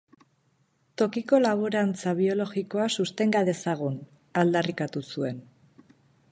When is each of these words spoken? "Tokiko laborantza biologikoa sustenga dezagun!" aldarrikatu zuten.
"Tokiko 1.01 1.39
laborantza 1.43 2.15
biologikoa 2.21 2.89
sustenga 3.01 3.45
dezagun!" 3.53 4.03
aldarrikatu 4.45 5.05
zuten. 5.09 5.41